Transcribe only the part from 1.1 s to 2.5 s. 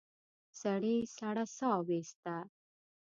سړه سا ويسته.